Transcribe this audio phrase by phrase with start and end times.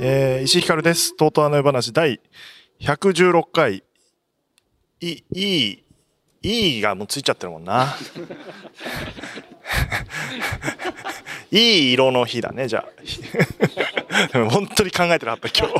[0.00, 1.16] えー、石井ひかるです。
[1.16, 2.20] とうとうあの世話第
[2.80, 3.84] 116回。
[5.00, 5.84] い、いい、
[6.42, 7.94] いいがもうついちゃってるもんな。
[11.50, 14.38] いい色の日だね、じゃあ。
[14.50, 15.74] 本当に考えてなかった、今日。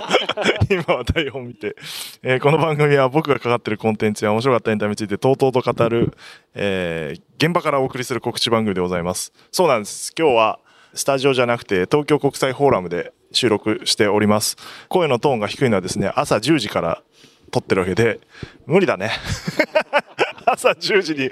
[0.75, 1.77] 今は台本見て。
[2.23, 6.17] えーこの番組は僕がかかってるコンテンツや面白かったエンタメについてとうとうと語る、
[6.55, 9.33] えー現場からお送りする告知番組でございます。
[9.53, 10.13] そうなんです。
[10.19, 10.59] 今日は
[10.95, 14.57] スタジオじゃなくて東京国際フォーラムで収録しております。
[14.89, 17.03] 声のトーンが低いのはですね、朝10時から
[17.51, 18.21] 撮ってるわけで、
[18.67, 19.13] 無理だね。
[20.47, 21.31] 朝10時に、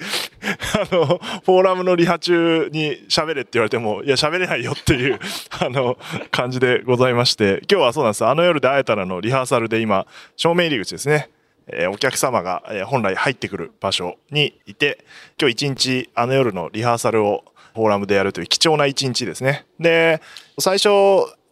[0.77, 5.19] あの、フォーラムのリハ中に喋れって言われても、いや、喋れないよっていう、
[5.59, 5.97] あの、
[6.31, 8.25] 感じでございまして、今日はそうなんです。
[8.27, 11.31] あの夜で会えたらのリハーサルで今、正面入り口ですね。
[11.69, 15.05] えーお客様が、えー本来入ってくる場所にいて、
[15.41, 19.67] 今日一日あの夜のリハーサルをフォーラムでやるという貴重な一日ですね。
[19.81, 20.21] で、
[20.59, 20.89] 最初、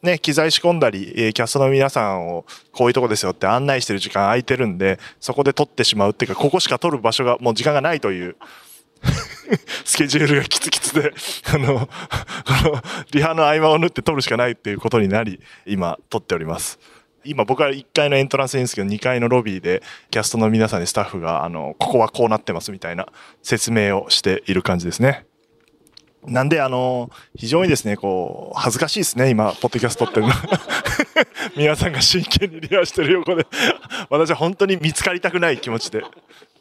[0.02, 8.36] ね、機材仕込んだり、えーキャストの皆さんをこういうとこですよって案内してる時間空いてるんで、そこで撮ってしまうっていうか、ここしか撮る場所がもう時間がないという、
[9.84, 11.12] スケジュールがキツキツで、
[11.52, 11.88] あの、
[12.46, 16.78] この、リハの合間を縫って撮るしかないっていうことになり、今、撮っております。
[17.26, 23.06] 今僕は1階のエントランスにいんですけど2階のロビーでキャストの皆さんにスタッフがあのここはこうなってますみたいな
[23.42, 25.24] 説明をしている感じですね。
[26.26, 30.32] なんであの非常にですねこう恥ずかしいですね今ポッドキャスト撮ってるの
[31.56, 33.46] 皆さんが真剣にリハしてる横で
[34.08, 36.02] 私は本当に見つかりたくない気持ちで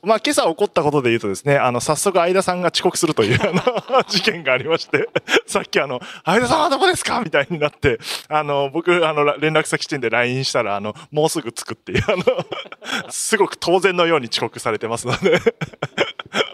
[0.03, 3.53] まあ今朝起こったことで言うとですねあの早速相田さんが遅刻するというあ
[3.93, 5.07] の 事件がありまして
[5.47, 7.21] さっきあの相田さんはどこですか？
[7.21, 12.23] みたいになってあの僕あの連絡先地点で LINE したらあのもうすぐ着くっていうあの
[13.09, 15.39] すごく当然のように遅刻されてますので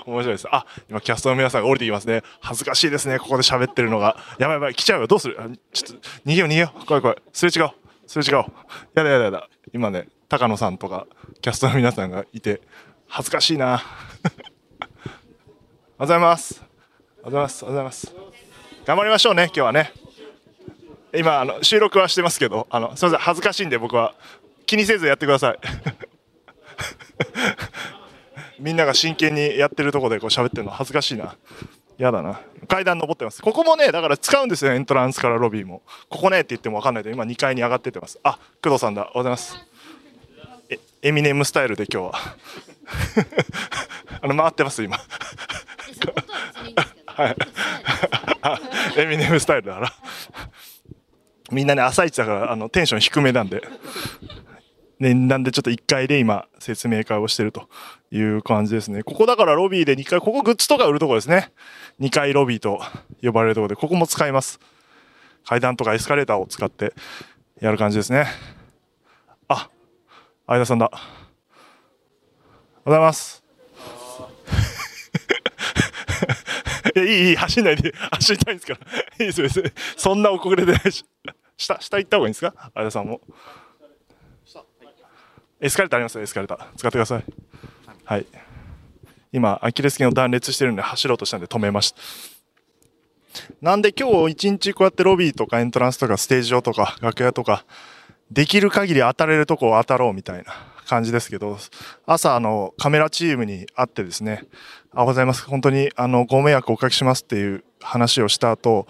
[0.05, 0.47] 面白いです。
[0.51, 2.23] あ、今キャストの皆さんが降りてきますね。
[2.41, 3.19] 恥ずかしいですね。
[3.19, 4.17] ここで喋ってるのが。
[4.39, 5.07] やばいやばい、来ちゃうよ。
[5.07, 5.37] どうする？
[5.71, 6.85] ちょっと、逃げよう逃げよう。
[6.85, 7.17] 怖い怖い。
[7.31, 7.71] すれ違う。
[8.07, 8.45] すれ違う。
[8.95, 9.47] やだやだやだ。
[9.71, 11.05] 今ね、高野さんとか、
[11.41, 12.61] キャストの皆さんがいて、
[13.11, 13.65] 恥ずかしいな。
[13.65, 13.81] おはよ
[15.97, 16.61] うございます。
[16.61, 16.69] おはよ
[17.21, 17.65] うございます。
[17.65, 18.13] おはようございます。
[18.85, 19.91] 頑張りましょうね、今日はね。
[21.15, 24.13] 今、あの、収録はしてますけど、あの、すみません、恥ずかしいんで僕は
[24.67, 25.59] 気にせずやってください。
[28.61, 31.35] みんなが真剣にやってるとこでこう喋ってるの恥ずかしいな。
[31.97, 32.39] やだな。
[32.67, 33.41] 階段登ってます。
[33.41, 35.81] ここもね、だから使うんですよ、エントランスからロビーも。
[36.09, 38.19] ここねって言っても分かんないで、今2階に上がっててます。
[38.21, 39.01] あ、工藤さんだ。
[39.01, 39.57] おはようございます。
[40.69, 42.13] え、エミネムスタイルで今日は。
[44.21, 44.97] あの、回ってます、今。
[47.05, 47.35] はい。
[48.41, 48.59] あ
[48.97, 49.93] エミネムスタイルだから。
[51.51, 53.61] みんなね、朝一だから、あの、テンション低めなんで。
[54.99, 57.69] ね、なんでちょっと1階で今説明会をしてると
[58.11, 59.01] いう感じですね。
[59.03, 61.51] ここだからロビーで2階、ここグッズとか売るとこですね。
[62.01, 62.81] 2階ロビーと
[63.21, 64.59] 呼ばれるところで、ここも使います。
[65.45, 66.93] 階段とかエスカレーターを使って
[67.61, 68.27] やる感じですね。
[69.47, 69.69] あ、
[70.47, 70.91] 相田さんだ。
[72.85, 73.43] おはようございます。
[76.95, 78.79] い、いい、いい、走んないで、走りたいんですから。
[78.79, 81.03] いいです、別にそんな遅れてないし。
[81.57, 82.53] 下、下行った方がいいんですか？
[82.73, 83.19] 相田さんも。
[85.59, 86.77] エスカレーターありますよ、エスカレーター。
[86.77, 87.23] 使ってください。
[88.05, 88.25] はい。
[89.33, 91.99] 今、アキレス腱を断裂してるんで走ろうとしたんで止めました。
[93.61, 97.65] なんで今日一日こうやってロビーとかエントランスとかステージ上とか楽屋とか、
[98.31, 100.53] できる限り当たれるとこを当たろうみたいな
[100.89, 101.57] 感じですけど、
[102.05, 104.43] 朝あのカメラチームに会ってですね、
[104.91, 105.45] あ、おはようございます。
[105.45, 108.87] 本当にあのご迷惑をおかけしますっていう話をした後、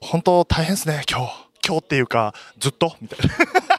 [0.00, 1.32] 本当大変ですね、今日。
[1.64, 3.71] 今日っていうか、ずっとみたいな。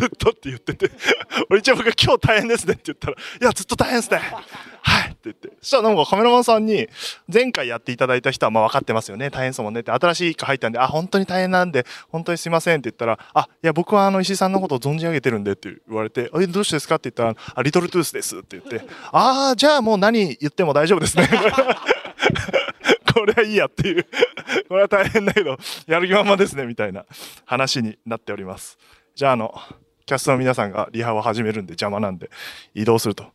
[0.00, 0.90] ずっとって言ってて、
[1.50, 4.18] 俺一応僕が今日大変ですねって言ったら、いや、ずっと大変ですね。
[4.82, 5.50] はいって言って。
[5.60, 6.88] そしたらなんかカメラマンさんに、
[7.32, 9.28] 前回やっていただいた人はまあ分かってますよね。
[9.30, 9.90] 大変そうもんねって。
[9.90, 16.96] 新しい子入ったんで、あ、本当に大変なんで、本当にすいませんって言ったら、あ、いや、僕はあの石井さんのことを存じ上げてるんでって言われて、え、どうしてですか？
[16.96, 18.80] って言ったら、あ、リトルトゥースですって言って、
[19.12, 21.28] ああ、じゃあもう何言っても大丈夫ですね。
[23.12, 24.06] これはいいやっていう。
[24.68, 27.04] これは大変だけど、やる気満々ですね、みたいな
[27.44, 28.78] 話になっております。
[29.14, 29.52] じゃあ、あの、
[30.10, 32.30] キャストの皆さんがリハを始めるんで邪魔なんで
[32.74, 33.26] 移動すると。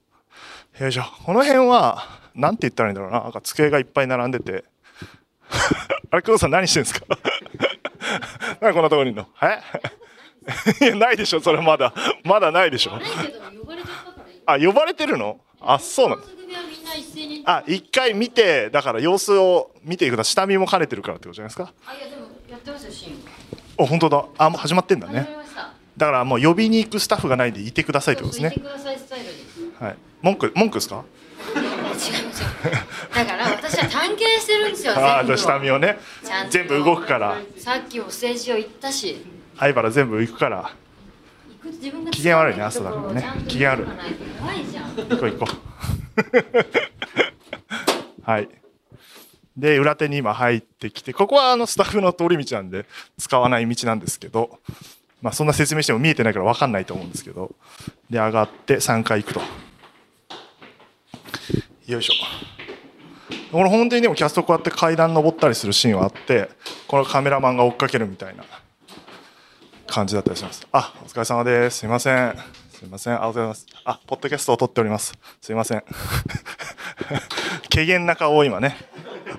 [0.78, 1.04] よいしょ。
[1.26, 2.04] この辺は、
[2.36, 3.22] なんて言ったらいいんだろうな。
[3.22, 4.66] なんか机がいっぱい並んでて。
[6.12, 7.06] あれ、工藤さん何してんですか？
[8.60, 9.28] なんかこんなところにいるの？
[9.42, 10.84] え？
[10.84, 11.94] いや、ないでしょ、それまだ。
[12.26, 13.00] まだないでしょ。
[14.46, 15.40] あ、呼ばれてるの？
[15.62, 16.22] あ、そうなの
[17.46, 21.72] あ、一回見て、だから様子を見ていくだ下見も兼ねてるからってことじゃないですか？
[21.88, 23.24] あいやでもやってますよシーン
[23.82, 24.26] あ、本当だ。
[24.38, 25.45] あ、もう始まってんだね
[25.98, 28.64] だからもう呼びに行くスタッフがないんでいてくださいってことですね。
[29.80, 29.96] はい。
[30.22, 31.04] 文句文句ですか？
[31.56, 35.98] 違う違うだから私は探検してるんですよ ああ下見をね。
[36.50, 37.38] 全部動くから。
[37.58, 39.26] さっきもステージを行ったし。
[39.56, 40.72] 灰原全部行くから。
[41.64, 43.26] 行く自分が機嫌悪いね朝だからね。
[43.48, 43.86] 機嫌悪い。
[44.40, 45.56] 怖いじゃん行こう行こう。
[48.30, 48.50] はい。
[49.56, 52.86] で裏手に今入ってきてここはあのスタッフの通り道なんで
[53.18, 54.60] 使わない道なんですけど
[55.22, 57.56] まあそんな説明しても見えてないから分かんないと思うんですけど。
[58.10, 59.42] で上がって3階行くと。
[61.88, 62.14] よいしょ。
[63.52, 66.50] これ本当にでもキャストこうやって階段登ったりするシーンはあって
[66.88, 68.44] このカメラマンが追っかけるみたいな
[69.88, 70.68] 感じだったりします。
[70.72, 71.80] あお疲れ様です。
[71.80, 72.36] すいません。
[72.72, 73.14] すいません。
[73.14, 73.66] ありがとうございます。
[73.86, 75.14] あポッドキャストを撮っております。
[75.42, 75.84] すいません。
[77.72, 78.76] 軽減な顔を今ね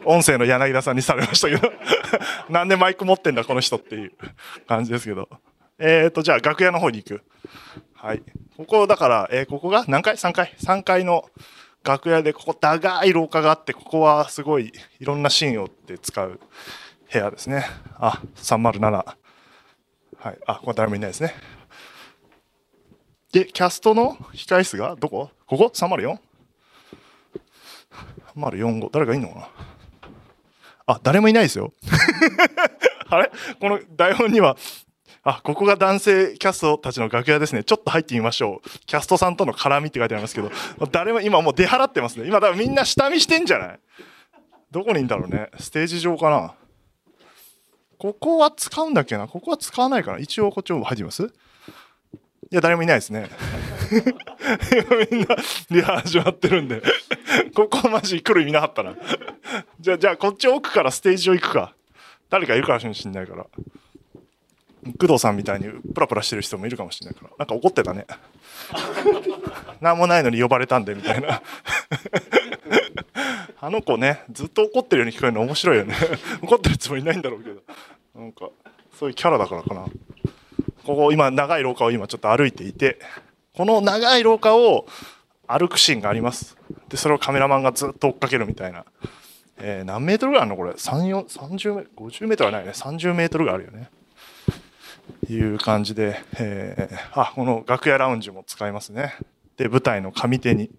[0.04, 1.70] 音声の柳田さんにされましたけど。
[2.48, 4.12] なんでマイク持ってんだこの人っていう
[4.66, 5.28] 感じですけど。
[5.78, 7.22] えーとじゃあ楽屋の方に行く。
[7.94, 8.22] はい。
[8.56, 9.84] ここだから、えーここが？
[9.88, 11.28] 何階 ?3 階 ?3 階の
[11.84, 16.40] 楽屋でここ長い廊下があってここはすごいいろんなシーンをって使う
[17.12, 17.64] 部屋ですね。
[17.96, 19.04] あ307は
[20.32, 20.38] い。
[20.46, 21.34] あここ誰もいないですね。
[23.32, 25.30] でキャストの控室がどこ？
[25.46, 25.70] ここ
[28.34, 29.48] ？304?3045 誰かいんのかな？
[30.86, 31.74] あ誰もいないですよ。
[33.10, 33.30] あれ？
[33.60, 34.56] この台本には
[35.28, 37.64] あここが男性キャストたちの楽屋ですね。
[37.64, 38.68] ちょっと入ってみましょう。
[38.86, 40.52] キャストさんとの絡みって書いてありますけど。
[40.92, 42.28] 誰も今もう出払ってますね。
[42.28, 43.80] 今多分みんな下見してんじゃない？
[44.70, 45.50] どこにいんだろうね。
[45.58, 46.54] ステージ上かな？
[47.98, 49.26] ここは使うんだっけな？
[49.26, 50.20] ここは使わないかな？
[50.20, 51.24] 一応こっちも入ってみます？
[51.24, 51.28] い
[52.52, 53.28] や誰もいないですね。
[55.10, 55.36] みんな
[55.70, 56.80] リハ始まってるんで。
[57.52, 58.94] ここマジ来る意味なかったな。
[59.80, 61.74] じゃあじゃあこっち奥からステージ上行くか。
[62.30, 63.44] 誰かいるかもしんないから。
[64.98, 67.30] 工藤さんみたいにプラプラしてる人もいるかもしれないから。
[67.38, 68.06] なんか怒ってたね。
[69.80, 71.42] 何もないのに呼ばれたんでみたいな。
[73.60, 75.94] あの子ねずっと怒ってるように聞こえるの面白いよね。
[76.42, 77.62] 怒ってるつもりないんだろうけど。
[78.14, 78.48] なんか
[78.98, 79.86] そういうキャラだからかな。
[80.84, 82.98] ここ今長い廊下を今ちょっと歩いていて
[83.54, 84.86] この長い廊下を
[85.48, 86.56] 歩くシーンがあります。
[86.88, 88.84] でそれをカメラマンがずっと追っかけるみたいな、
[89.58, 92.72] えー何メートルぐらいあるのこれ？34 30メ50メートルはないね。
[92.72, 93.90] 30メートルがあるよね
[95.28, 99.14] いう感じで、えーあこの楽屋ラウンジも使いますね。
[99.56, 100.70] で舞台の上手に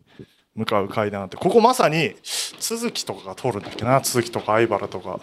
[0.56, 2.16] 向かう階段ってここまさに
[2.60, 4.02] 都築とかが通るんだっけな。
[4.02, 5.20] 都築とか相原とか。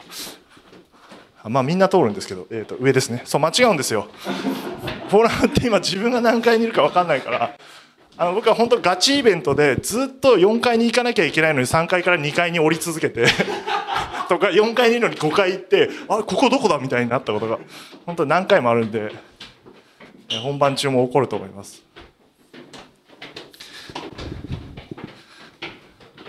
[1.44, 3.22] まあみんな通るんですけど、えー、と上ですね。
[3.24, 4.08] そう間違うんですよ。
[5.08, 7.56] フォーラムって今自分が何階にいるか分かんないから
[8.16, 13.26] あの僕は本当ガチイベントでずっと4階に行かなきゃいけないのに3階から2階に降り続けて
[14.28, 17.58] とか4階にいるのに5階行ってあここどこだみたいになったことが
[18.06, 19.12] 本当何回もあるんで
[20.42, 21.82] 本番中も起こると思います。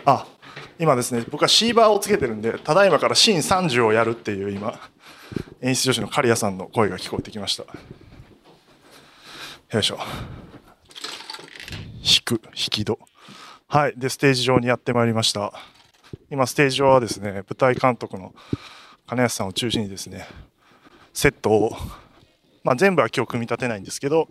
[0.07, 0.25] あ
[0.77, 4.79] 今ですね僕はシーバーをつけてるんでただいまからシーン30をやるっていう今
[5.61, 7.63] 演出女子の刈谷さんの声が聞こえてきました。
[9.71, 9.97] よいしょ。
[12.05, 12.99] 引く引き戸。
[13.67, 13.93] はい。
[13.97, 15.51] でステージ上にやってまいりました。
[16.29, 18.33] 今ステージ上はですね舞台監督の
[19.07, 20.27] 金安さんを中心にですね
[21.13, 21.75] セットを、
[22.63, 24.27] まあ、全部は今日組み立てないんですけど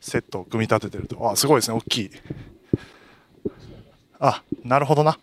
[0.00, 1.30] セットを組み立ててると。
[1.30, 1.76] あすごいですね。
[1.76, 2.10] 大きい。
[4.20, 5.18] あなるほどな。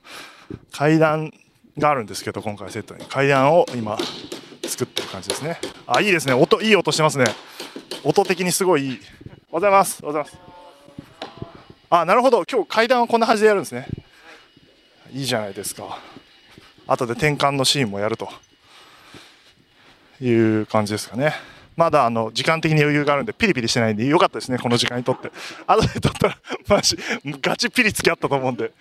[0.72, 1.31] 階段
[1.77, 3.05] があるんですけど今回セットに。
[3.05, 3.98] 階段を今
[4.67, 5.57] 作ってる感じですね。
[5.88, 6.33] あいいですね。
[6.33, 7.25] 音いい音してますね。
[8.03, 9.00] 音的にすごいいい。
[9.00, 10.00] おはようございます。
[10.03, 10.62] おはようございます。
[11.95, 12.43] あなるほど。
[12.51, 13.85] 今日階段はこんな感じでやるんですね。
[15.12, 16.00] いいじゃないですか。
[16.88, 18.27] 後で転換のシーンもやると。
[20.19, 21.35] いう感じですかね。
[21.75, 25.31] まだあの時間的に余裕があるんでピリピリしてないんでよかったですねこの時間にとって。
[25.67, 26.97] 後で撮ったらマジ
[27.39, 28.71] ガチピリつきあったと思うんで。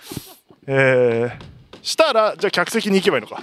[0.66, 3.42] えー、したらじゃあ客席に行けばいいのか。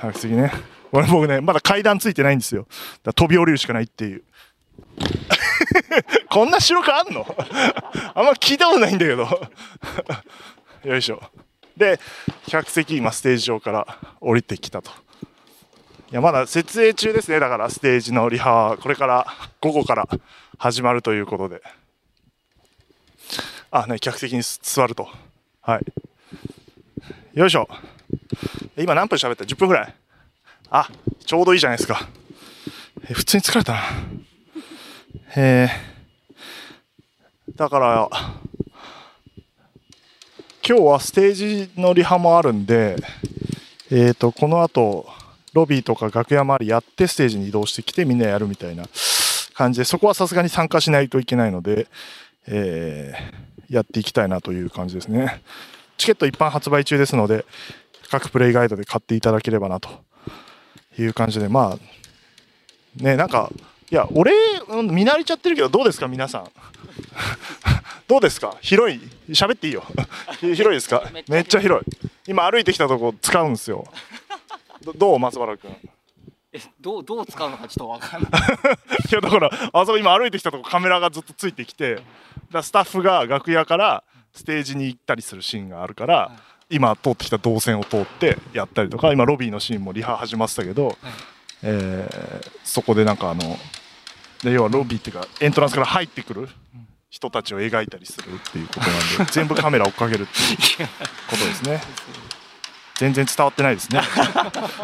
[0.00, 0.50] 客席ね。
[0.90, 2.66] 俺僕ねまだ階段ついてないんですよ。
[3.04, 4.24] だ飛び降りるしかないっていう。
[6.30, 7.26] こんな白くあんの？
[8.14, 9.28] あんま聞いたことないんだけど。
[10.84, 11.20] よいしょ。
[11.76, 11.98] で
[12.46, 14.90] 客席今ステージ上から降りてきたと。
[16.12, 17.40] いやまだ設営中ですね。
[17.40, 19.26] だからステージのリハはこれから
[19.60, 20.08] 午後から
[20.58, 21.62] 始まるということで。
[23.72, 25.08] あね客席に座ると。
[25.62, 25.86] はい。
[27.34, 27.68] よいしょ。
[28.76, 29.94] 今何分喋った？10分ぐらい。
[30.70, 30.88] あ
[31.26, 32.08] ちょうどいいじゃないですか。
[33.08, 33.80] え普通に疲れたな。
[35.36, 35.99] えー、
[37.60, 38.08] だから
[40.66, 42.96] 今日はステージのリハもあるんで、
[43.90, 45.06] えー、とこの後
[45.52, 48.84] ロビーとか楽屋周りやってステージに移動してきてみんなやるみたいな
[49.52, 51.86] 感じで、そこはさすがに参加しないといけないので、
[52.46, 55.42] えー、やっていきたいなという感じですね。
[55.98, 57.44] チケット一般発売中ですので、
[58.10, 59.90] 各プレイガイドで買っていただければなと
[60.98, 63.50] いう感じで、まあ、ね、なんか、
[63.90, 64.32] いや、俺、
[64.84, 66.50] 見慣れちゃってるけど、どうですか、皆さん。
[68.08, 68.56] どうですか？
[68.60, 69.00] 広い？
[69.30, 69.84] 喋っていいよ。
[70.40, 71.02] 広いですか？
[71.28, 72.08] めっちゃ広い。
[72.26, 73.86] 今歩いてきたとこ使うんですよ。
[74.96, 75.18] どう？
[75.18, 75.76] 松原君。
[76.52, 78.30] えどうどう使うのかちょっとわかんない。
[79.10, 82.02] いやだからあそこ今歩いてきたとこカメラがずっとついてきて
[82.50, 86.32] だスタッフが楽屋からステージに行ったりするシーンがあるから、は
[86.70, 90.96] い、今通ってきた動線を通ってやったりとか今ロビーのシーンもリハ始まってたけど、はい、
[91.62, 93.56] えー、そこでなんかあの
[94.42, 96.48] で要はロビーっていうかエントランスから入ってくる
[97.10, 98.34] 人たちを描いたりする。
[98.34, 100.88] っていうことなんで 全部カメラ追っかけるっていう
[101.28, 101.80] ことですね。
[102.94, 104.00] 全然伝わってないですね。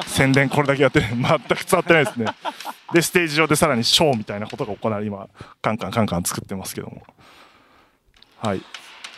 [0.06, 1.38] 宣伝これだけやって全く伝
[1.72, 2.26] わってないですね。
[2.92, 5.28] でステージ上でさらにショーみたいなことが行われ今
[5.60, 7.02] カンカンカンカン作ってますけども。
[8.38, 8.62] はい。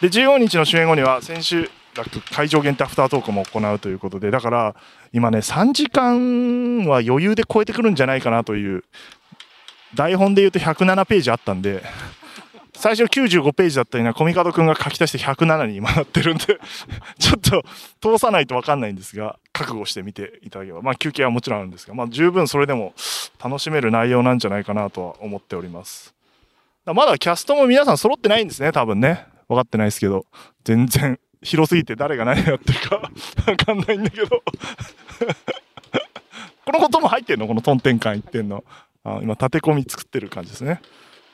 [0.01, 1.71] で15日の主演後には先週
[2.33, 4.77] 会場限定アフタートークも行うということでだから
[5.13, 8.85] 今ね3時間は余裕で超えてくるんじゃないかなという。
[9.95, 11.83] 台本で言うと107ページあったんで
[12.79, 16.45] 最初95ページだったりな、コミカドくんが書き足して107に今なってるんで
[17.19, 17.65] ちょっと
[18.01, 20.83] 通さないとわかんないんですが、覚悟してみていただければ。
[20.83, 22.95] まあ休憩はもちろんあるんですが、まあ十分それでも
[23.43, 26.15] 楽しめる内容なんじゃないかなとは思っております。
[26.87, 29.27] まだキャストも皆さん揃ってないんですね、多分ね。
[29.49, 30.25] 分かってないですけど。
[30.65, 32.97] 全然広すぎて誰が何やってるか
[33.47, 34.29] わかんないんだけど
[36.65, 37.49] このことも入ってんの？
[37.49, 38.63] このトンテン館行ってんの？
[39.05, 40.81] あ今、立て込み作ってる感じですね。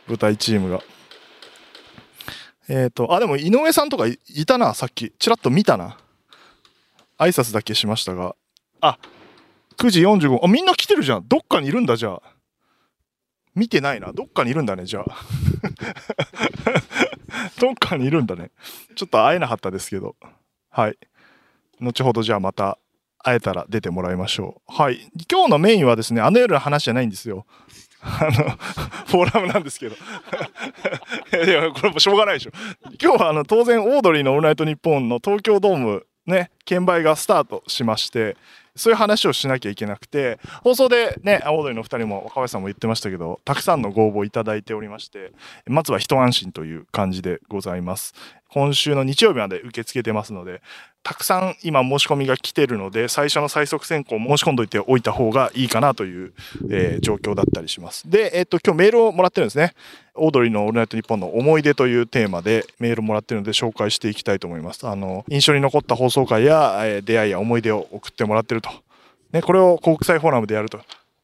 [0.06, 0.80] 舞台チームが。
[2.68, 5.12] えっ、ー、と、あ、でも井上さんとかいたな、さっき。
[5.18, 5.98] ちらっと見たな。
[7.18, 8.34] 挨拶だけしましたが。
[8.80, 8.98] あ、
[9.76, 10.40] 9時45分。
[10.42, 11.28] あ、みんな来てるじゃん。
[11.28, 12.22] どっかにいるんだ、じゃあ。
[13.54, 14.12] 見てないな。
[14.12, 15.04] どっかにいるんだね、じゃあ。
[17.60, 18.50] どっかにいるんだね。
[18.96, 20.16] ちょっと会えなかったですけど。
[20.70, 20.98] はい。
[21.80, 22.78] 後ほどじゃあまた
[23.18, 24.72] 会えたら出てもらいましょう。
[24.74, 25.10] はい。
[25.30, 27.46] 今日のメインはですね、あの夜の話じゃないんですよ。
[28.04, 29.96] あの、フォーラムなんですけど。
[31.44, 32.50] いや、これもしょうがないでしょ。
[33.02, 38.36] 今日はあの、当然、オードリーのオールナイトニッポンの東京ドームね、券売がスタートしまして、
[38.76, 45.32] そういう話をしなきゃいけなくて、放送でね、オードリーの2人も若林さんも言ってましたけど、たくさんのご応募いただいておりまして、
[45.66, 48.14] まずは一安心という感じでございます。
[48.54, 50.62] 今週の日曜日まで受け付けてますので、
[51.02, 56.32] たくさん今申し込みが来てるので、最初の最速選考申し込んどいておいた方がいいかなという、
[56.70, 58.08] えー、状況だったりします。
[58.08, 59.74] で、えっ、と、今日メールをもらってるんですね。
[60.14, 64.86] オードリーのオールナイトニッポンの思い出というテーマでメールもらってるので紹介していきたいと思います。
[64.86, 68.70] あの、印象に残った放送回や、え、出会いや思い出を送ってもらってると。
[69.32, 70.78] ね、これを国際フォーラムでやると。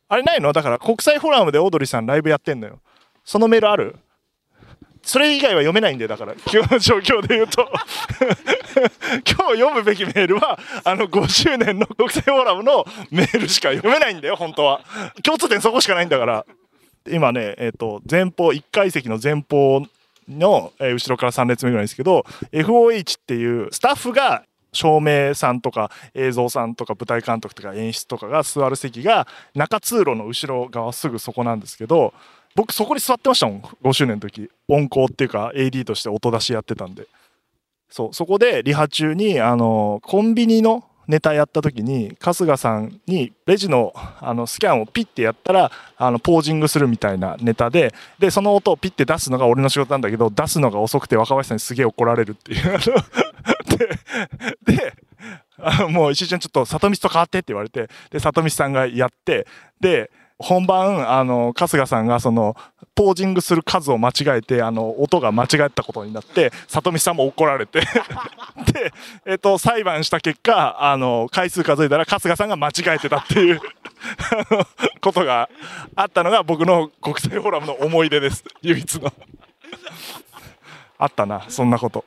[0.09, 0.53] あれないの？
[0.53, 2.81] だから国際フォーラムでオードリーさんライブやってんのよ。
[3.25, 3.95] そのメールある？
[5.03, 6.35] それ以外は読めないんでだから。
[6.53, 7.71] 今日の状況で言うと。
[9.27, 14.83] 今日読むべきメールはあの5周年の国際フォーラムのメールしか読めないんだよ本当は。
[15.23, 16.47] 共通点そこしかないんだから。
[17.09, 19.83] 今ねえっ、ー、と前方1階席の前方
[20.29, 32.15] の、えー、後ろから3列目ぐらいですけど FOH っていうスタッフが照明さんとか映像さんとか舞台監督とか演出とかが座る席が中通路の後ろ側すぐそこなんですけど
[32.61, 33.61] 僕そこに座ってましたもん。
[33.63, 34.51] 5周年の時。
[34.69, 37.07] 音響っていうか AD として音出しやってたんで。
[37.89, 38.13] そう。
[38.13, 52.79] そこでリハ中にあのコンビニのネタやった時に春日さんにレジのあのスキャンをピッてやったらあのポージングするみたいなネタででその音をピッて出すのが俺の仕事なんだけど出すのが遅くて若林さんにすげえ怒られるっていう。
[54.69, 54.95] でで
[55.59, 59.47] あもう石井ちゃんちょっと里見と変わってって言われてで里見さんがやって
[59.81, 62.57] で本番、あの、春日さんがその、
[62.95, 67.81] ポージングする数を間違えて、あの、音が間違ったことになって、里見さんも怒られて
[68.73, 68.93] で、
[69.27, 73.61] えっ、と、裁判した結果、あの、回数数えたら春日さんが間違えてたっていう
[75.01, 75.51] ことが
[75.95, 78.45] あったのが僕の国際フォーラムの思い出です。
[78.63, 79.13] 唯一の
[80.99, 82.05] あったな、そんなこと。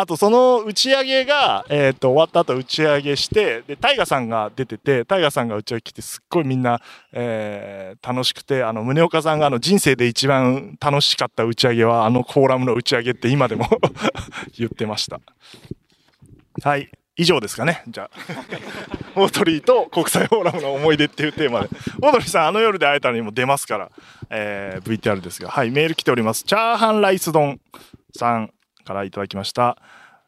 [0.00, 6.80] あとその打ち上げが、えー、と終わった後打ち上げしてでタイガさんが出ててタイガさんが打ち上げ来てすっごいみんな、
[7.12, 13.68] えー、楽しくてあの宗岡さんがあの人生で一番楽しかった打ち上げはあのフォーラムの打ち上げって今でも
[14.56, 15.20] 言ってました。
[16.62, 16.90] はい。
[17.16, 17.82] 以上ですかね。
[17.86, 18.10] じゃあ。
[19.16, 21.68] オードリーと国際フォーラムの思い出っていうテーマで。
[22.00, 23.90] オードリーさんあの夜で会えたのにも出ますから、
[24.30, 25.50] えー、VTR ですが。
[25.50, 25.70] はい。
[25.70, 26.44] メール来ております。
[26.44, 27.60] チャーハンライス丼
[28.16, 28.50] さん。
[28.90, 29.78] からいただきました。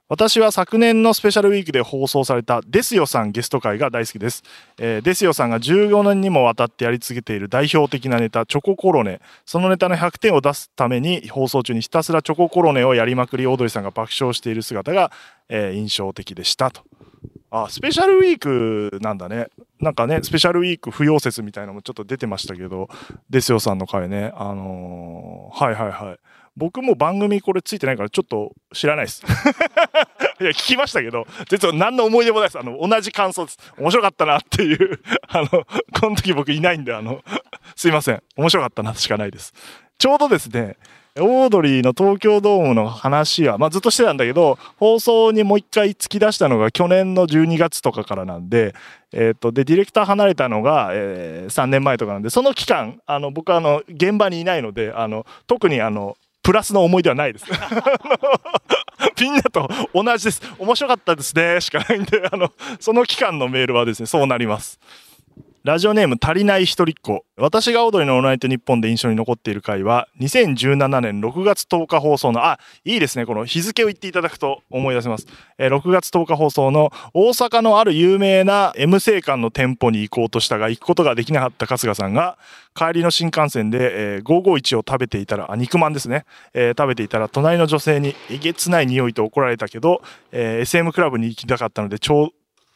[0.09, 4.43] 私は昨年のスペシャルウィークで放送されたですよさんゲスト会が大好きです。
[4.79, 9.21] えー、ですよさんが15年にもわたってやり続けている代表的なネタ、チョココロネ。
[9.47, 15.11] そのネタの100点を出すために放送中にひたすらチョココロネをやりまくり、オードリーさんが爆笑している姿が、
[15.49, 16.83] えー印象的でしたと。
[17.51, 19.47] あ、スペシャルウィークなんだね。
[19.81, 22.89] なんかね、スペシャルウィーク不要説みたいなのもちょっと出てましたけど、
[23.31, 24.33] ですよさんの回ね。
[24.37, 26.19] あのーはいはいはい。
[26.57, 29.23] 僕も番組これついてないからちょっと知らないです。
[30.41, 32.59] いや、聞きましたけど、実は何の思い出もないです。
[32.59, 33.59] あの、同じ感想です。
[33.79, 35.67] 面白かったなっていう、 あの、こ
[36.11, 37.23] の時僕いないんで、あの、
[37.77, 38.23] すいません。
[38.37, 39.55] 面白かったなしかないです。
[39.99, 40.77] ちょうどですね、
[41.19, 48.75] オードリーの東京ドームの話は、まあ、ずっとしてたんだけど、放送にもう一回突き出したのが去年の12月とかからなんで、
[49.13, 57.47] えっ、と、で、ディレクター離れたのが、えー3年前とかなんで、その期間、あの、僕はあの、現場にいないので、あの、特にあの、プラスの思い出はないです。
[59.21, 60.43] みんなと同じです。
[60.59, 61.61] 面白かったですね。
[61.61, 64.81] しかないんで、あの、その期間のメールはですね、そうなります。
[65.65, 67.25] ラジオネーム足りない一人っ子。
[67.37, 73.27] 私が踊りのオーナイトニッポンで印象に残っている回は、2017年6月10日放送の、あ、いいですね。
[73.27, 75.29] この日付を言っていただくと思い出せます。
[75.59, 82.39] えー6月10日放送の大阪のある有名な M 生館の店舗に行こうとしたが、行くことができなかった春日さんが、
[82.75, 86.25] 帰りの新幹線で、えー551を食べていたら、あ、肉まんですね。
[86.55, 90.03] えー食べていたら、隣の女性にえげつない匂いと怒られたけど、
[90.33, 92.31] えー SM クラブに行きたかったので、ちょう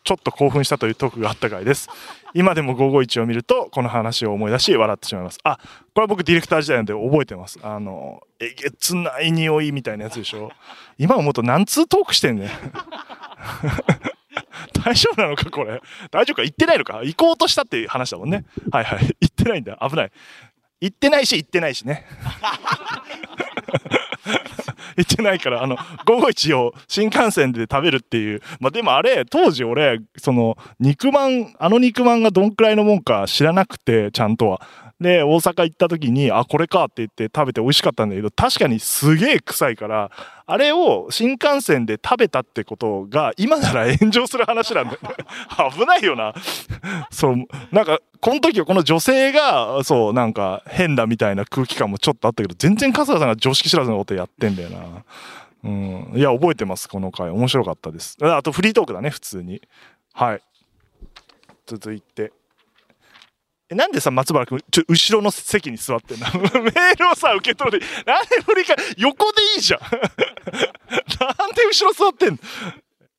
[0.06, 1.88] ちょっと興奮したというトークがあった回です。
[2.32, 5.38] 今でも551を見ると、この話を思い出し、笑ってしまいます。
[5.42, 5.62] あ、こ
[5.96, 7.58] れは僕ディレクター時代なんで覚えてます。
[7.60, 10.52] あの、えげつない匂いみたいなやつでしょ。
[10.96, 12.50] 今思うと何通トークしてんねん。
[14.84, 15.82] 大丈夫なのかこれ。
[16.12, 18.44] 大丈夫か行ってないのか行こうとしたっていう話だもんね。
[18.70, 19.16] はいはい。
[19.20, 19.76] 行ってないんだ。
[19.82, 20.12] 危ない。
[20.80, 22.06] 行ってないし行ってないしね。
[24.96, 25.76] 行ってないから、あの、
[26.06, 28.40] 午後一を新幹線で食べるっていう。
[28.60, 34.60] まあ、でもあれ、当時俺、その、肉まん、あの肉まんがどんくらいのもんか知らなくて、ちゃんとは。
[35.00, 40.10] で、大阪行った時に、あ、これかって言って食べて美味しかったんだけど、確かにすげえ臭いから、
[40.46, 44.98] あれを新幹線で食べたってことが、今なら炎上する話なんだよ。
[45.76, 46.32] 危ないよな。
[47.10, 47.36] そう、
[47.72, 54.78] なんか、この時はこの女性が、そう、なんか変だみたいな空気感もちょっとあったけど、全然春日さんが常識知らずのことやってんだよな。
[55.64, 56.12] うん。
[56.14, 57.28] いや、覚えてます、この回。
[57.28, 58.16] 面白かったです。
[58.22, 59.60] あとフリートークだね、普通に。
[60.14, 60.40] はい。
[61.66, 62.32] 続いて。
[63.68, 66.26] え、なんでさ、松原君、ちょ、後ろの席に座ってんの？
[66.62, 67.80] メールをさ、受け取る。
[67.80, 69.80] で、なんで振り返横でいいじゃん。
[69.82, 72.38] なんで後ろ座ってんの？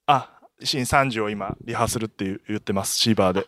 [0.07, 0.29] あ、
[0.63, 3.47] 新30を今、リハーするっていう言ってます、シーバーで。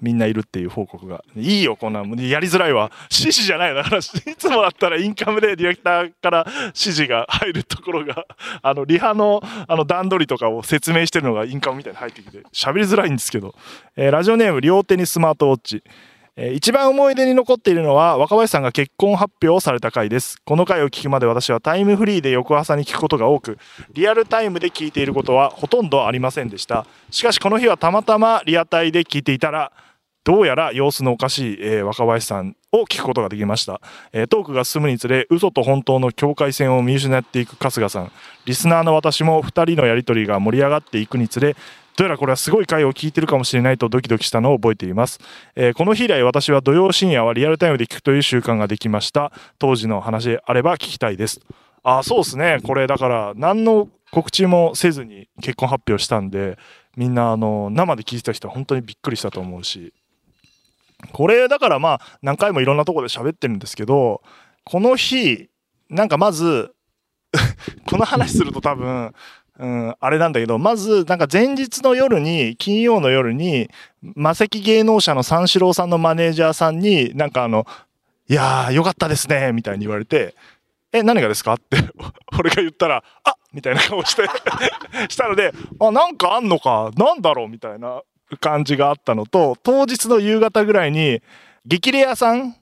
[0.00, 1.22] みんないるっていう報告が。
[1.36, 2.18] いいよ、こんなん。
[2.18, 2.90] やりづらいわ。
[3.10, 8.24] 指示じゃないだから、いつもだったらインカムでディレクターから指示が入るところが、
[8.62, 13.54] あの、リハの、あの、段取りとかを説明してるのがインカムみたいに入ってきて、喋りづらいんですけど。
[13.96, 15.82] えーラジオネーム、両手にスマートウォッチ。
[16.36, 23.58] えー一番思い出に残っているのは若林さんが結婚発表をされた回ですこの回を聞くまで私はタイムフリーで翌朝に聞くことが多く
[23.92, 29.72] リアルタイムで聞いていることはほとんどありませんでしたしかしこの日はたまたまリアタイで聞いていたら
[30.22, 33.80] どうやら様子のおかしい、えー若林さんを聞くことができました、
[34.12, 38.12] えートークが進むにつれ嘘と本当の境界線を見失っていく春日さん。
[38.44, 41.54] リスナーの私も2人のやり取りが盛り上がっていくにつれ
[41.96, 45.18] どうやらこれはすごい回を聞いてるかもしれないとドキドキしたのを覚えています、
[45.54, 49.32] えーこの日以来私は土曜深夜はリアルタイムで聞くという習慣ができました。
[49.58, 51.40] 当時の話であれば聞きたいです。
[51.82, 52.58] あそうですね。
[52.62, 56.58] これだから何の告知もせずに結婚発表したんで
[56.96, 59.92] みんなあの生で聞いてた人は本当にびっくりしたと思うし。
[61.12, 64.22] これだからまあ何回もいろんなところで喋ってるんですけど
[64.64, 65.48] この日
[65.88, 66.72] なんかまず
[67.88, 69.14] この話すると多分
[69.58, 73.68] うん、あれなんだけど、まず、なんか前日の夜に、金曜の夜に、
[74.00, 77.66] 魔石芸能者の三四郎さんのマネージャーさんに、なんかあの、
[78.26, 80.34] いやー、よかったですね、みたいに言われて、
[80.92, 81.54] え、何がですか？
[81.54, 81.76] って、
[82.38, 84.22] 俺が言ったら、あみたいな顔して、
[85.10, 87.48] したので、あ、なんかあんのか、なんだろう？
[87.48, 88.00] みたいな
[88.38, 91.22] 感じがあったのと、当日の夕方ぐらいに、
[91.66, 92.56] 激レアさん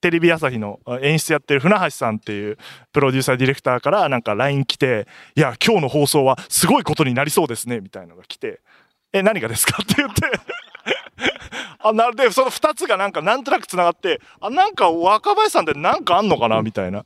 [0.00, 2.56] テレビ朝日の演出やってる船橋さんっていう
[2.90, 8.60] プロデューサーディレクターからなんか LINE 来て、いや、今日の放送はすごいことになりそうですね、みたいのが来て、
[9.12, 9.76] え、何がですか？
[9.82, 10.22] って言って、
[11.80, 16.62] あ、なるで、その2つがなんかなんとなく繋がって、あ、なんか若林さんってなんかあんのかな？
[16.62, 17.04] みたいな。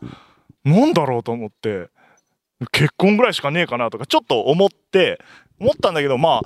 [0.65, 1.89] なんだろうと思って、
[2.71, 3.91] 結婚ぐらいしかねえかな？
[3.91, 5.21] とかちょっと思って、
[5.59, 6.41] 思ったんだけど、まあ、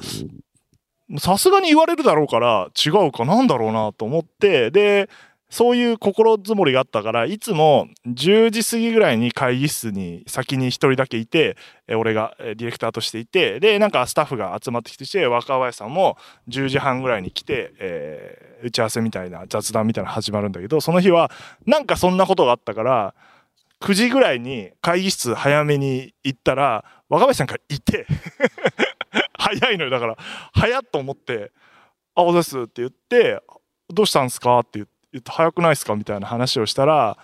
[1.18, 5.08] さすがに言われるだろうから違うかなんだろうなと思って、で、
[5.50, 11.56] そういう心づもりがあったから、いつも10時過ぎぐらいに会議室に先に一人だけいて、
[11.88, 16.18] 俺がディレクターとしていて、で、なんかスタッフが集まってきてして、若林さんも
[16.48, 21.30] 10時半ぐらいに来て、えー打ち合わせみたいな雑談みたいな始まるんだけど、その日は
[21.66, 23.14] なんかそんなことがあったから、
[23.80, 28.06] 9時ぐらいに会議室早めに行ったら、若林さんがいて、
[29.68, 29.90] 早いのよ。
[29.90, 30.16] だから、
[30.52, 31.52] 早っと思って、
[32.14, 33.40] あ、おですって言って、
[33.88, 34.58] どうしたんですか？
[34.60, 35.94] って言って、早くないですか？
[35.94, 37.16] みたいな話をしたら、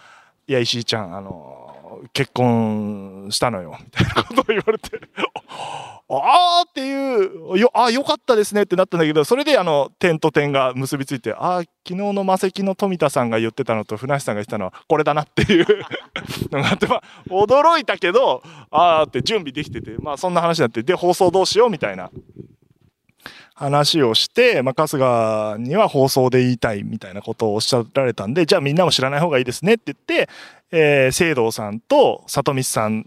[0.47, 3.79] いや、石井ちゃん、あの、結婚したのよ。
[3.83, 4.91] みたいなことを言われて、
[6.09, 15.67] あーっていう、よ、あ、よかったですねってなったんだけど、それであの、点と点が結びついて、あー昨日の魔石の富田さんが言ってたのと船橋さんが言ってたのは、これだなっていう
[16.53, 22.11] のがあって、まあ、驚いたけど、あーって準備できてて、まあ、そんな話になって、で、放送どうしようみたいな。
[23.57, 30.29] 話をして、まあ、春日には放送で言いたいみたいなことをおっしゃられたんで、じゃあみんなも知らない方がいいですねって言って、
[30.73, 33.07] えー、聖堂さんと里見さん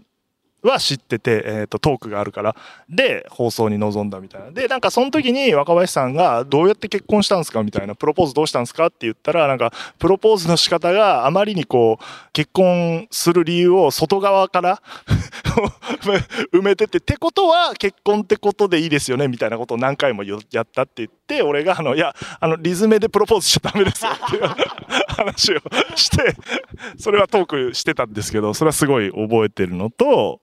[0.68, 2.54] は知ってて、えー、とトークがあるから
[2.88, 4.50] で放送に臨んだみたいな。
[4.50, 7.62] でなんかその時に若林さんがどうやって結婚したんですか？
[7.62, 8.86] みたいなプロポーズどうしたんですか？
[8.86, 14.82] って言ったらなんかプロポーズの仕方があまりにこう結婚する理由を外側から
[16.52, 19.28] 埋めててってことは結婚ってことでいいですよね？
[19.28, 24.10] みたいなことを何回もやったって言って俺があのいやあのリズメでプロポーズしちゃダメですよ。
[24.12, 24.42] っていう
[25.08, 25.60] 話を
[25.96, 26.34] して
[26.98, 30.40] それはトークしてたんですけどそれはすごい覚えてるのと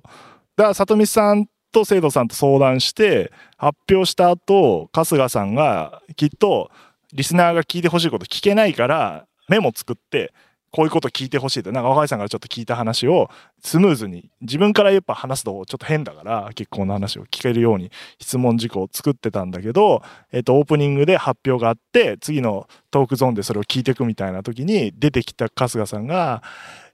[0.56, 6.72] だから里見さんと生徒さんと相談して発表した後春日さんがきっと
[7.14, 10.34] リスナーが聞いてほしいこと聞けないからメモ作って
[10.76, 13.30] こういうこと聞いてほしいってなんか若林さんからちょっと聞いた話を
[13.64, 20.02] スムーズに自分からやっぱ話すとちょっと変だから結婚の話を聞けるように質問事項を作ってたんだけど、
[20.34, 26.44] えっとオープニングで発表があって次のトークゾーンでそれを聞いていくみたいな時に出てきた春日さんが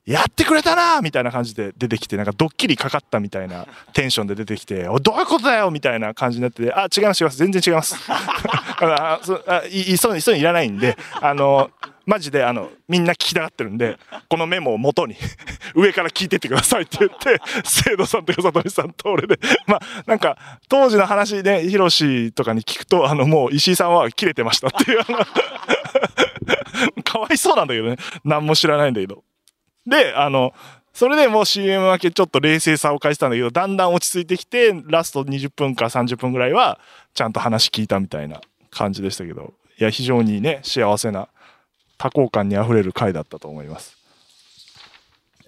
[0.05, 11.69] やってくれたなみたいな感じで出てきてなんかドッキリかかったみたいな テンションで出てきて「おどういうことだよ!」みたいな感じになってて「あ違います違います全然違います」 あそあいいそういうのいらないんであの
[12.07, 15.15] マジであのみんな聞きたがってるんでこのメモを元に
[15.75, 20.35] 上から聞いてってくださいって言って生徒さんとか里見さんと俺でまあなんか
[20.67, 25.03] 当時の話でヒロシとかに聞くとあのもう石井さんは切れてましたっていう
[27.03, 29.23] かわいそうなんだけどね何も知らないんだけど。
[29.85, 30.53] で、あの、
[30.93, 36.79] それでもう CM 明けちょっと冷静さを返したんだけど、だんだん落ち着いてきて、ラスト20分か30分ぐらいは、
[37.13, 41.29] ちゃんと話聞いたみたいな感じでしたけど、いや、非常にね、幸せな、
[41.97, 43.97] 多幸感にあふれる回だったと思います。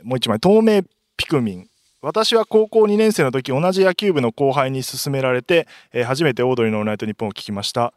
[0.02, 0.84] もう一枚、透明
[1.18, 1.68] ピクミン。
[2.02, 7.94] 私は高校2年生の時、同じ野球部の後輩に勧められて、え初めてオードリーのオーナイトニッポンを聞きました。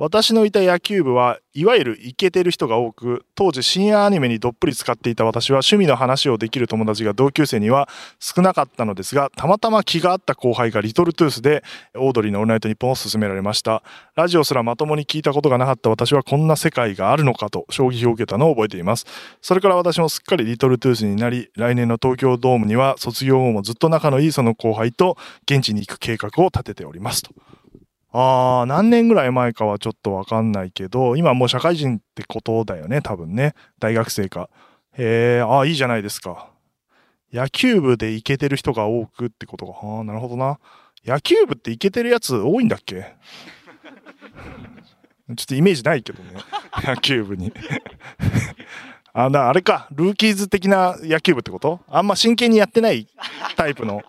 [0.00, 7.86] 私のいた野球部はいわゆるイケてる人が多く当時深夜アニメにどっぷり使っていた私は趣味の話をできる友達が同級生には
[8.18, 11.62] 少なかったのですがたまたま気が合った後輩がリトルトゥースで
[11.94, 13.82] オードリーの「オールナイトニッポン」を勧められました。
[14.14, 19.04] ラジオすらまともに聞いたことがなかった私はこんな世界があるのかと衝撃を受けたのを覚えています。
[19.42, 27.34] それから私もすっかりリトルトゥースになり来年の東京ドームには卒業後もずっと仲のいいその後輩と現地に行く計画を立てておりますと。
[28.12, 33.54] ああ、何年ぐらい前かはちょっとわかんないけど、今もう社会人ってことだよね、多分ね。
[33.78, 34.50] 大学生か。
[34.98, 36.50] へえ、ああ、いいじゃないですか。
[37.32, 39.74] 野球部でイケてる人が多くってことか。
[39.82, 40.58] ああ、なるほどな。
[41.06, 43.14] 野球部ってイケてるやつ多いんだっけ？
[45.36, 46.30] ちょっとイメージないけどね。
[46.82, 47.52] 野球部に。
[49.12, 49.86] あ、なあれか。
[49.92, 51.80] ルーキーズ的な野球部ってこと？
[51.88, 53.06] あんま真剣にやってない
[53.56, 54.02] タイプの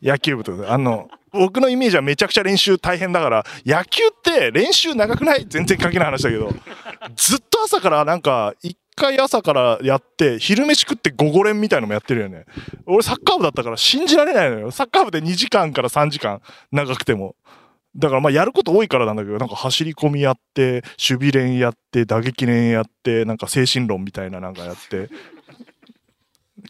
[0.00, 0.72] 野球部ってこと？
[0.72, 5.46] あの、僕のイメージはめちゃくちゃ練習大変だから、野球って練習長くない？
[5.48, 6.52] 全然関係ない話だけど、
[7.16, 12.44] ずっと朝からなんか、一回朝からやって、昼飯食って午後練みたいのもやってるよね。
[12.86, 14.70] 俺サッカー部だったから信じられないのよ。
[14.70, 17.36] サッカー部で2時間から3時間長くても。
[17.96, 25.08] だからまあやること多いからなんだけど、なんか走り込みやって、守備練やって、打撃練やって、なんか精神論みたいななんかやって、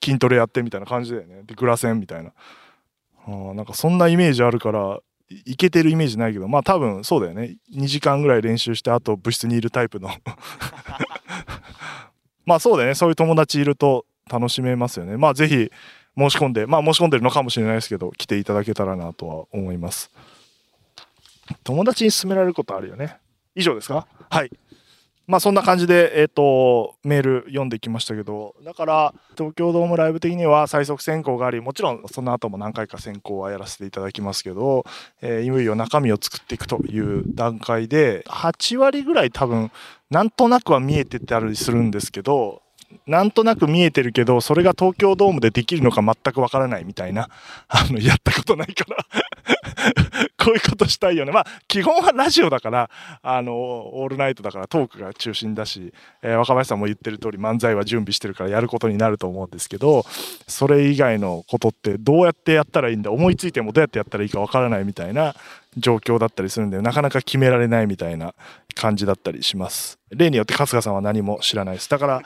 [0.02, 1.42] 筋トレやってみたいな感じだよね。
[1.42, 2.32] で、グラセンみたいな。
[3.26, 4.98] あなんかそんなイメージあるから
[5.46, 7.56] いけてるイメージないけどまあ多分そうだよね。
[7.74, 10.10] 2時間ぐらい練習してあと部室にいるタイプの。
[12.46, 12.94] まあそうだよね。
[12.94, 15.16] そういう友達いると楽しめますよね。
[15.16, 15.70] まあぜひ
[16.18, 20.10] 申し込んでまあ申し込んでるのかもしれないですけど来ていただけたらなとは思います。
[21.64, 23.16] 友達に勧められることあるよね。
[23.54, 24.06] 以上ですか？
[24.30, 24.50] はい。
[25.30, 34.84] まあそんな感じで、えっ、と、メール読んできましたけど、だから、東京ドームライブ的には最速選考があり、もちろんその後も何回か選考はやらせていただきますけど、
[35.22, 39.70] えーいよいよ中身を作っていくという段階で、8割ぐらい多分、
[40.10, 42.62] なんとなくは見えてたりするんですけど、
[43.06, 47.28] なんとなく見えてるけど、それが東京ドームでできるのか全くわからないみたいな、
[47.68, 49.06] あの、やったことないから、
[50.42, 51.32] こういうことしたいよね。
[51.32, 52.90] まあ、基本はラジオだから、
[53.22, 60.04] あの、オールナイトだからトークが中心だし、えー若林さんも言ってる通り漫才は準備してるからやることになると思うんですけど、
[60.48, 65.34] それ以外のことってどうやってやったらいいんだ思いついてもどうやってやったらいいかわからないみたいな
[65.76, 68.34] 状況だったりするんで、なかなか決められないみたいな
[68.74, 69.98] 感じだったりします。
[70.10, 71.90] 例によって春日さんは何も知らないです。
[71.90, 72.22] だから、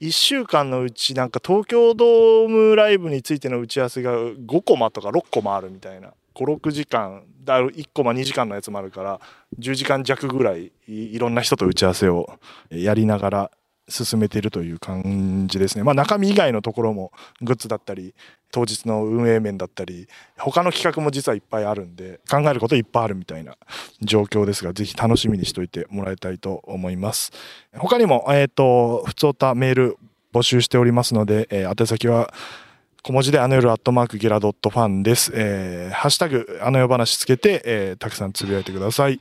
[0.00, 9.20] 1週間のうちなんか東京ドームライブについての打ち合わせが5コマとか6コマあるみたいな56時間だ1コマ2時間のやつもあるから
[9.58, 12.38] 10時間弱ぐらいいろんな人と打ち合わせを
[12.70, 13.50] やりながら
[13.88, 15.84] 進めているという感じですね。
[15.84, 18.14] まあ中身以外のところもグッズだったり
[18.50, 23.56] 当日の運営面だったり他の企画も実はいっぱいあるんで考えることいっぱいあるみたいな
[24.00, 27.30] 状況ですがぜひ楽しみにしておいてもらいたいと思います。
[27.76, 29.98] 他にも、えっ、と、普通おたメール
[30.32, 32.32] 募集しておりますので、えー宛先は
[33.06, 35.30] 小文字であの夜アットマークゲラドットファンです。
[35.34, 39.20] えーハッシュタグあの夜話つけて、えーたくさんつぶやいてください。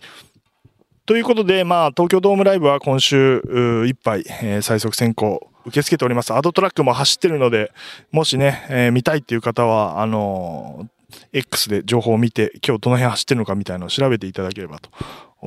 [1.05, 3.41] ということで、まあ、東京ドームライブは今週
[3.85, 6.33] いっぱい、えー最速選考受け付けております。
[6.33, 7.73] アドトラックも走ってるので、
[8.13, 10.87] もしね、えー見たいっていう方は、あのー
[11.33, 14.89] X で情報を見て、今日どの辺走ってるのかみたいなのを調べていただければと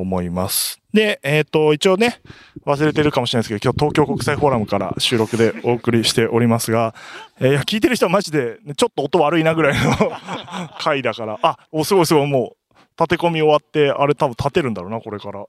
[0.01, 0.81] 思います。
[0.93, 2.21] で、えっ、と、一応ね、
[2.65, 6.95] 忘れてるかもしれないですけど、今日東京国際フォーラムから収録でお送りしておりますが、
[7.41, 9.93] えーいや聞いてる人はマジで、ちょっと音悪いなぐらいの
[10.79, 15.45] 回だから、あ、お、すごいすごい、もう、立て込み終わって、あれ多分立てるんだろうな、これから。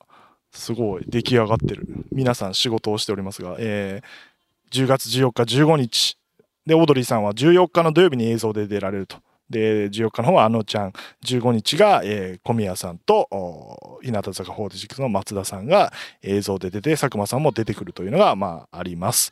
[0.52, 1.86] すごい、出来上がってる。
[2.12, 4.28] 皆さん仕事をしておりますが、えー
[4.72, 6.18] 10月14日、15日。
[6.66, 9.18] で、オードリーさんは14日の土曜日に映像で出られると。
[9.50, 10.94] で、14日の方はあのちゃん、
[11.26, 19.32] 15日が、えー小宮さんと、日向坂46の松田さんが映像で出て、佐久間さんも出てくるというのが、まあ、あります。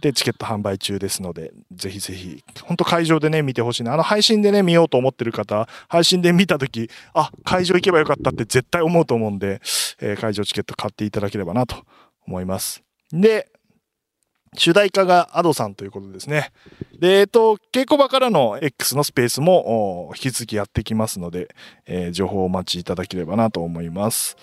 [0.00, 3.94] で、チケット販売中ですので、ぜひぜひ、本当会場でね、見てほしいな。
[3.94, 9.60] あの配信でね、見ようと思ってる方、配信で見たとき、あ、会場行けばよかったって絶対思うと思うんで、
[10.00, 11.76] えー会場チケット買っていただければなと
[12.26, 12.82] 思います。
[13.10, 13.48] で、
[14.56, 16.52] 主題歌が Ado さんということですね。
[16.98, 21.48] で、えっと、稽古場からの X のスペースも引き続きやってきますので、
[21.86, 24.36] えー情報をお待ちいただければなと思います。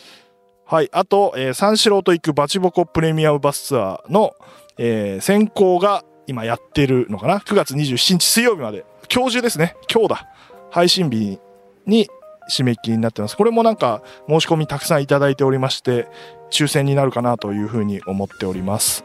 [0.65, 0.89] はい。
[0.91, 4.34] あと、えー三四郎と行くバチボコプレミアムバスツアーの、
[4.78, 8.86] えー選考が今やってるのかな ?9 月27日水曜日まで。
[9.13, 9.76] 今日中ですね。
[9.91, 10.28] 今日だ。
[10.71, 11.39] 配信日
[11.86, 12.08] に
[12.49, 13.38] 締め切りになってます。
[13.38, 16.08] これもなんか申し込みたくさんいただいておりまして、
[16.52, 19.04] 抽選になるかなというふうに思っております。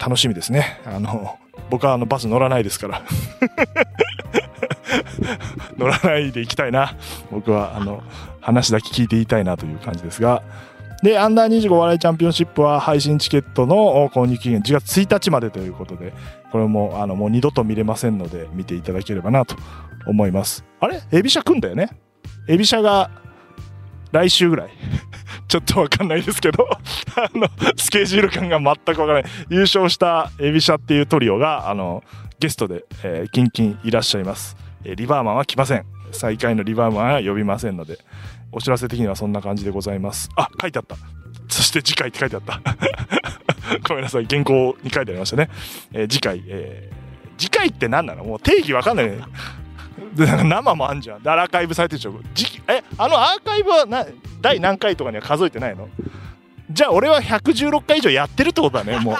[0.00, 0.80] 楽しみですね。
[0.86, 3.02] あの、僕はあのバス乗らないですから。
[5.76, 6.96] 乗らないで行きたいな。
[7.30, 8.02] 僕はあの、
[8.40, 10.42] 話だけ聞いていたいなという感じですが。
[11.02, 16.12] で、アンダー25笑いチャンピオンシップは配信チケットの購入期限10月1日までということで、
[16.52, 19.56] これもあのもう二度と見れませんので、見ていただければなと
[20.06, 20.64] 思います。
[20.80, 21.00] あれ？
[21.12, 21.90] エビシャ来んだよね？
[22.48, 23.10] エビシャが
[24.12, 24.70] 来週ぐらい
[25.50, 26.68] ちょっとわかんないですけど、
[27.16, 29.32] あの、スケジュール感が全くわからない。
[29.48, 32.04] 優勝したエビシャっていうトリオが、あの、
[32.38, 34.56] ゲストで、えーキンキンいらっしゃいます。
[34.84, 35.84] えーリバーマンは来ません。
[36.12, 37.98] 最下位のリバーマンは呼びませんので、
[38.52, 40.28] お知らせ的にはそんな感じでございます。
[40.36, 40.94] あ、書いてあった。
[41.48, 42.60] そして次回って書いてあった。
[43.88, 44.26] ごめんなさい。
[44.30, 45.50] 原稿に書いてありましたね。
[45.92, 47.00] えー次回、えー
[47.40, 48.22] 次回って何なの？
[48.22, 49.18] もう定義わかんないね。
[50.16, 51.16] 生もあんじゃん。
[51.16, 52.20] アーカイブされてるでしょ。
[52.68, 54.04] え、あのアーカイブはな
[54.40, 55.88] 第何回とかには数えてないの？
[56.70, 59.16] じゃあ俺は116回以上やってるってことだね、もう。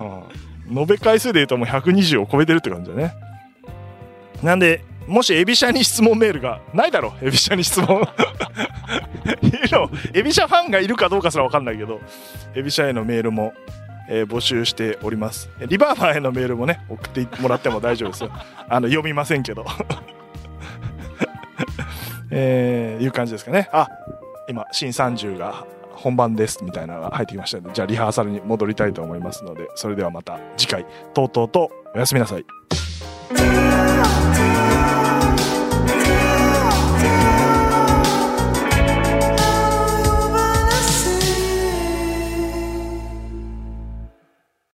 [0.70, 3.12] うん、延べ回数で言うともう120を超えてるって感じだね。
[4.42, 8.08] なんで、もしエビシャに質問メールがないだろエビシャに質問。
[10.14, 12.00] エビシャファンがいるかどうかすら分かんないけど。
[12.54, 13.52] エビシャへのメールも、
[14.08, 15.50] えー募集しております。
[15.66, 18.30] リバーバーへのメールもね送ってもらっても大丈夫ですよ。
[18.68, 19.66] あの読みませんけど
[22.30, 23.68] えー、いう感じですかね。
[23.72, 23.88] あ、
[24.48, 32.44] 今、新30が本番ですみたいなのが入ってきましたので、じゃあリハーサルに戻りたいと思いますので、それではまた次回、とうとうとおやすみなさい。